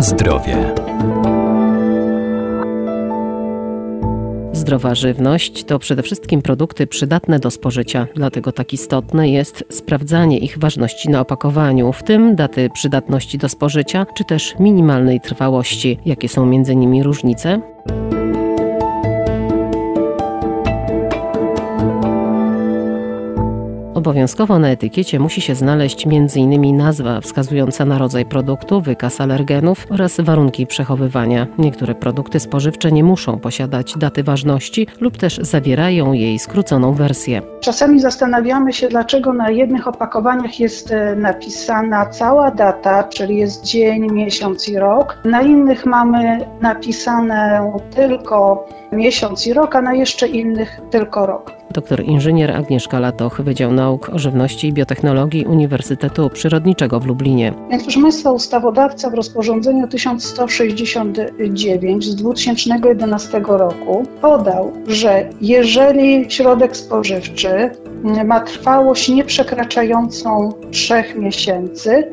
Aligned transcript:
Zdrowie. 0.00 0.74
Zdrowa 4.52 4.94
żywność 4.94 5.64
to 5.64 5.78
przede 5.78 6.02
wszystkim 6.02 6.42
produkty 6.42 6.86
przydatne 6.86 7.38
do 7.38 7.50
spożycia, 7.50 8.06
dlatego 8.14 8.52
tak 8.52 8.72
istotne 8.72 9.28
jest 9.28 9.64
sprawdzanie 9.70 10.38
ich 10.38 10.58
ważności 10.58 11.10
na 11.10 11.20
opakowaniu, 11.20 11.92
w 11.92 12.02
tym 12.02 12.36
daty 12.36 12.70
przydatności 12.70 13.38
do 13.38 13.48
spożycia, 13.48 14.06
czy 14.14 14.24
też 14.24 14.54
minimalnej 14.58 15.20
trwałości. 15.20 15.98
Jakie 16.06 16.28
są 16.28 16.46
między 16.46 16.76
nimi 16.76 17.02
różnice? 17.02 17.60
Obowiązkowo 23.98 24.58
na 24.58 24.68
etykiecie 24.68 25.18
musi 25.18 25.40
się 25.40 25.54
znaleźć 25.54 26.06
m.in. 26.06 26.76
nazwa 26.76 27.20
wskazująca 27.20 27.84
na 27.84 27.98
rodzaj 27.98 28.24
produktu, 28.26 28.80
wykaz 28.80 29.20
alergenów 29.20 29.86
oraz 29.90 30.20
warunki 30.20 30.66
przechowywania. 30.66 31.46
Niektóre 31.58 31.94
produkty 31.94 32.40
spożywcze 32.40 32.92
nie 32.92 33.04
muszą 33.04 33.38
posiadać 33.38 33.94
daty 33.96 34.22
ważności 34.22 34.86
lub 35.00 35.16
też 35.16 35.36
zawierają 35.36 36.12
jej 36.12 36.38
skróconą 36.38 36.92
wersję. 36.92 37.42
Czasami 37.60 38.00
zastanawiamy 38.00 38.72
się, 38.72 38.88
dlaczego 38.88 39.32
na 39.32 39.50
jednych 39.50 39.88
opakowaniach 39.88 40.60
jest 40.60 40.92
e, 40.92 41.16
napisana 41.16 42.06
cała 42.06 42.50
data, 42.50 43.04
czyli 43.04 43.36
jest 43.36 43.64
dzień, 43.64 44.12
miesiąc 44.12 44.68
i 44.68 44.78
rok. 44.78 45.18
Na 45.24 45.42
innych 45.42 45.86
mamy 45.86 46.46
napisane 46.60 47.72
tylko 47.94 48.66
miesiąc 48.92 49.46
i 49.46 49.52
rok, 49.52 49.76
a 49.76 49.82
na 49.82 49.94
jeszcze 49.94 50.28
innych 50.28 50.80
tylko 50.90 51.26
rok. 51.26 51.52
Doktor 51.70 52.04
inżynier 52.04 52.56
Agnieszka 52.56 53.00
Latoch, 53.00 53.42
Wydział 53.42 53.72
Nauk 53.72 54.08
o 54.08 54.18
Żywności 54.18 54.68
i 54.68 54.72
Biotechnologii 54.72 55.44
Uniwersytetu 55.44 56.30
Przyrodniczego 56.30 57.00
w 57.00 57.06
Lublinie. 57.06 57.54
Więc 57.70 57.82
proszę 57.82 58.02
Państwa, 58.02 58.32
ustawodawca 58.32 59.10
w 59.10 59.14
rozporządzeniu 59.14 59.88
1169 59.88 62.04
z 62.04 62.16
2011 62.16 63.40
roku 63.44 64.02
podał, 64.20 64.72
że 64.86 65.30
jeżeli 65.40 66.30
środek 66.30 66.76
spożywczy 66.76 67.70
ma 68.24 68.40
trwałość 68.40 69.08
nieprzekraczającą 69.08 70.52
3 70.70 71.04
miesięcy, 71.16 72.10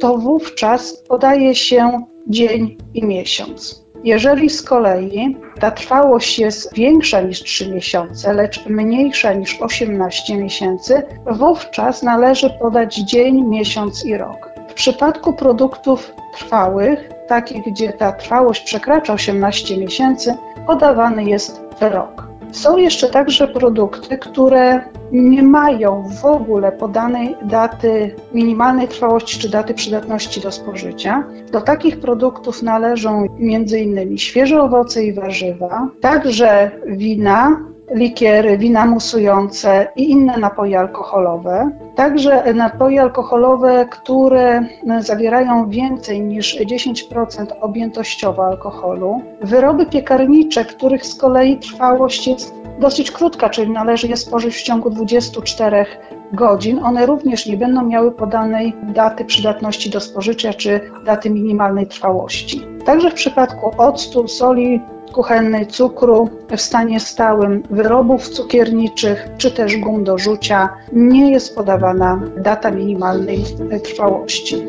to 0.00 0.18
wówczas 0.18 1.02
podaje 1.08 1.54
się 1.54 2.04
dzień 2.26 2.76
i 2.94 3.06
miesiąc. 3.06 3.89
Jeżeli 4.04 4.50
z 4.50 4.62
kolei 4.62 5.36
ta 5.60 5.70
trwałość 5.70 6.38
jest 6.38 6.74
większa 6.74 7.20
niż 7.20 7.42
3 7.42 7.70
miesiące, 7.70 8.32
lecz 8.32 8.66
mniejsza 8.66 9.32
niż 9.32 9.62
18 9.62 10.36
miesięcy, 10.36 11.02
wówczas 11.26 12.02
należy 12.02 12.50
podać 12.50 12.94
dzień, 12.94 13.44
miesiąc 13.44 14.04
i 14.04 14.16
rok. 14.16 14.50
W 14.68 14.74
przypadku 14.74 15.32
produktów 15.32 16.12
trwałych, 16.38 17.10
takich 17.28 17.64
gdzie 17.64 17.92
ta 17.92 18.12
trwałość 18.12 18.60
przekracza 18.60 19.12
18 19.12 19.76
miesięcy, 19.76 20.34
podawany 20.66 21.24
jest 21.24 21.62
rok. 21.80 22.29
Są 22.52 22.76
jeszcze 22.76 23.08
także 23.08 23.48
produkty, 23.48 24.18
które 24.18 24.80
nie 25.12 25.42
mają 25.42 26.04
w 26.22 26.24
ogóle 26.24 26.72
podanej 26.72 27.36
daty 27.42 28.16
minimalnej 28.34 28.88
trwałości 28.88 29.38
czy 29.38 29.48
daty 29.48 29.74
przydatności 29.74 30.40
do 30.40 30.52
spożycia. 30.52 31.24
Do 31.52 31.60
takich 31.60 32.00
produktów 32.00 32.62
należą 32.62 33.26
m.in. 33.40 34.18
świeże 34.18 34.62
owoce 34.62 35.04
i 35.04 35.12
warzywa, 35.12 35.88
także 36.00 36.70
wina, 36.86 37.69
likiery, 37.94 38.58
wina 38.58 38.86
musujące 38.86 39.88
i 39.96 40.10
inne 40.10 40.36
napoje 40.38 40.78
alkoholowe. 40.78 41.70
Także 41.94 42.54
napoje 42.54 43.02
alkoholowe, 43.02 43.86
które 43.90 44.62
zawierają 45.00 45.70
więcej 45.70 46.20
niż 46.20 46.60
10% 46.60 47.46
objętościowo 47.60 48.46
alkoholu. 48.46 49.22
Wyroby 49.42 49.86
piekarnicze, 49.86 50.64
których 50.64 51.06
z 51.06 51.14
kolei 51.14 51.58
trwałość 51.58 52.26
jest 52.26 52.54
dosyć 52.80 53.10
krótka, 53.10 53.48
czyli 53.48 53.70
należy 53.70 54.08
je 54.08 54.16
spożyć 54.16 54.56
w 54.56 54.62
ciągu 54.62 54.90
24 54.90 55.86
godzin. 56.32 56.78
One 56.84 57.06
również 57.06 57.46
nie 57.46 57.56
będą 57.56 57.82
miały 57.82 58.12
podanej 58.12 58.76
daty 58.82 59.24
przydatności 59.24 59.90
do 59.90 60.00
spożycia 60.00 60.54
czy 60.54 60.80
daty 61.04 61.30
minimalnej 61.30 61.86
trwałości. 61.86 62.66
Także 62.84 63.10
w 63.10 63.14
przypadku 63.14 63.70
octu, 63.78 64.28
soli 64.28 64.80
kuchennej, 65.12 65.66
cukru 65.66 66.30
w 66.56 66.60
stanie 66.60 67.00
stałym, 67.00 67.62
wyrobów 67.70 68.28
cukierniczych 68.28 69.28
czy 69.38 69.50
też 69.50 69.76
gum 69.76 70.04
do 70.04 70.18
rzucia 70.18 70.68
nie 70.92 71.30
jest 71.30 71.56
podawana 71.56 72.20
data 72.36 72.70
minimalnej 72.70 73.44
trwałości. 73.84 74.66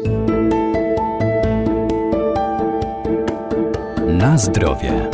Na 4.08 4.38
zdrowie. 4.38 5.10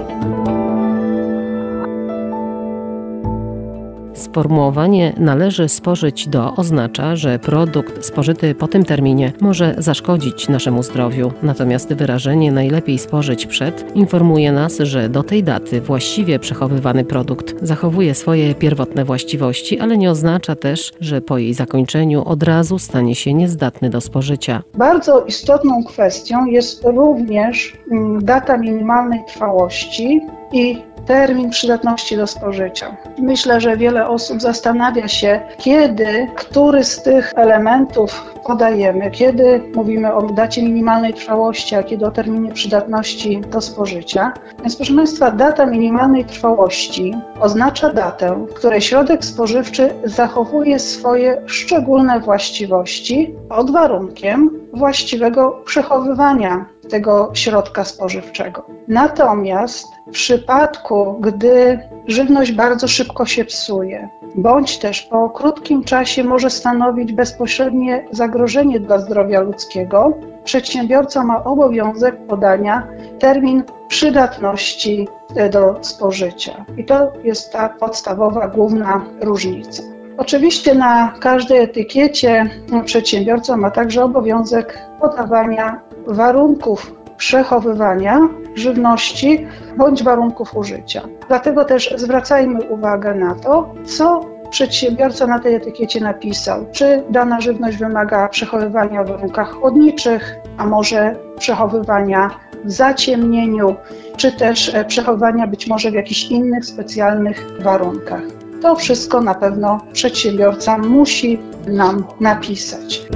Sformułowanie 4.17 5.13
należy 5.17 5.69
spożyć 5.69 6.27
do 6.27 6.55
oznacza, 6.55 7.15
że 7.15 7.39
produkt 7.39 8.05
spożyty 8.05 8.55
po 8.55 8.67
tym 8.67 8.85
terminie 8.85 9.33
może 9.41 9.75
zaszkodzić 9.77 10.49
naszemu 10.49 10.83
zdrowiu. 10.83 11.31
Natomiast 11.43 11.93
wyrażenie 11.93 12.51
najlepiej 12.51 12.99
spożyć 12.99 13.45
przed 13.45 13.95
informuje 13.95 14.51
nas, 14.51 14.77
że 14.77 15.09
do 15.09 15.23
tej 15.23 15.43
daty 15.43 15.81
właściwie 15.81 16.39
przechowywany 16.39 17.05
produkt 17.05 17.55
zachowuje 17.61 18.15
swoje 18.15 18.55
pierwotne 18.55 19.05
właściwości, 19.05 19.79
ale 19.79 19.97
nie 19.97 20.11
oznacza 20.11 20.55
też, 20.55 20.93
że 20.99 21.21
po 21.21 21.37
jej 21.37 21.53
zakończeniu 21.53 22.23
od 22.25 22.43
razu 22.43 22.79
stanie 22.79 23.15
się 23.15 23.33
niezdatny 23.33 23.89
do 23.89 24.01
spożycia. 24.01 24.63
Bardzo 24.77 25.25
istotną 25.25 25.83
kwestią 25.83 26.45
jest 26.45 26.83
również 26.83 27.77
mm, 27.91 28.25
data 28.25 28.57
minimalnej 28.57 29.19
trwałości 29.27 30.21
i 30.51 30.77
termin 31.07 31.49
przydatności 31.49 32.17
do 32.17 32.27
spożycia. 32.27 32.97
Myślę, 33.17 33.61
że 33.61 33.77
wiele 33.77 34.07
osób 34.07 34.41
zastanawia 34.41 35.07
się, 35.07 35.41
kiedy 35.57 36.27
który 36.35 36.83
z 36.83 37.03
tych 37.03 37.33
elementów 37.35 38.33
podajemy, 38.45 39.11
kiedy 39.11 39.61
mówimy 39.75 40.13
o 40.13 40.21
dacie 40.21 40.63
minimalnej 40.63 41.13
trwałości, 41.13 41.75
a 41.75 41.83
kiedy 41.83 42.05
o 42.05 42.11
terminie 42.11 42.51
przydatności 42.51 43.41
do 43.41 43.61
spożycia. 43.61 44.33
Więc 44.59 44.75
proszę 44.75 44.93
Państwa, 44.93 45.31
data 45.31 45.65
minimalnej 45.65 46.25
trwałości 46.25 47.15
oznacza 47.39 47.93
datę, 47.93 48.45
w 48.49 48.53
której 48.53 48.81
środek 48.81 49.25
spożywczy 49.25 49.89
zachowuje 50.03 50.79
swoje 50.79 51.41
szczególne 51.45 52.19
właściwości 52.19 53.35
pod 53.49 53.71
warunkiem 53.71 54.56
właściwego 54.77 55.61
przechowywania 55.65 56.65
tego 56.89 57.31
środka 57.33 57.83
spożywczego. 57.83 58.65
Natomiast 58.87 59.87
w 60.07 60.11
przypadku, 60.11 61.17
gdy 61.19 61.79
żywność 62.07 62.51
bardzo 62.51 62.87
szybko 62.87 63.25
się 63.25 63.45
psuje, 63.45 64.09
bądź 64.35 64.77
też 64.77 65.01
po 65.01 65.29
krótkim 65.29 65.83
czasie 65.83 66.23
może 66.23 66.49
stanowić 66.49 67.13
bezpośrednie 67.13 68.05
zagrożenie 68.11 68.79
dla 68.79 68.99
zdrowia 68.99 69.41
ludzkiego, 69.41 70.13
przedsiębiorca 70.43 71.23
ma 71.23 71.43
obowiązek 71.43 72.27
podania 72.27 72.87
termin 73.19 73.63
przydatności 73.87 75.07
do 75.51 75.75
spożycia. 75.81 76.65
I 76.77 76.85
to 76.85 77.13
jest 77.23 77.51
ta 77.51 77.69
podstawowa, 77.69 78.47
główna 78.47 79.05
różnica. 79.21 79.96
Oczywiście 80.17 80.75
na 80.75 81.13
każdej 81.19 81.59
etykiecie 81.59 82.49
przedsiębiorca 82.85 83.57
ma 83.57 83.71
także 83.71 84.03
obowiązek 84.03 84.79
podawania 85.01 85.81
warunków 86.07 86.93
przechowywania 87.17 88.19
żywności 88.55 89.47
bądź 89.77 90.03
warunków 90.03 90.57
użycia. 90.57 91.01
Dlatego 91.27 91.65
też 91.65 91.93
zwracajmy 91.97 92.61
uwagę 92.61 93.15
na 93.15 93.35
to, 93.35 93.73
co 93.85 94.21
przedsiębiorca 94.49 95.27
na 95.27 95.39
tej 95.39 95.55
etykiecie 95.55 96.01
napisał. 96.01 96.65
Czy 96.71 97.03
dana 97.09 97.41
żywność 97.41 97.77
wymaga 97.77 98.29
przechowywania 98.29 99.03
w 99.03 99.07
warunkach 99.07 99.51
chłodniczych, 99.51 100.35
a 100.57 100.65
może 100.65 101.15
przechowywania 101.39 102.29
w 102.65 102.71
zaciemnieniu, 102.71 103.75
czy 104.17 104.31
też 104.31 104.75
e, 104.75 104.85
przechowywania 104.85 105.47
być 105.47 105.67
może 105.67 105.91
w 105.91 105.93
jakichś 105.93 106.23
innych 106.23 106.65
specjalnych 106.65 107.61
warunkach. 107.61 108.46
To 108.61 108.75
wszystko 108.75 109.21
na 109.21 109.33
pewno 109.33 109.79
przedsiębiorca 109.93 110.77
musi 110.77 111.39
nam 111.67 112.03
napisać. 112.19 113.07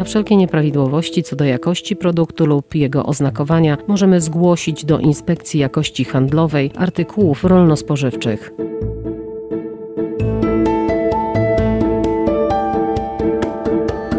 A 0.00 0.04
wszelkie 0.04 0.36
nieprawidłowości 0.36 1.22
co 1.22 1.36
do 1.36 1.44
jakości 1.44 1.96
produktu 1.96 2.46
lub 2.46 2.74
jego 2.74 3.06
oznakowania 3.06 3.78
możemy 3.86 4.20
zgłosić 4.20 4.84
do 4.84 4.98
Inspekcji 4.98 5.60
Jakości 5.60 6.04
Handlowej 6.04 6.70
Artykułów 6.76 7.44
Rolno-Spożywczych. 7.44 8.52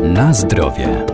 Na 0.04 0.34
zdrowie. 0.34 1.09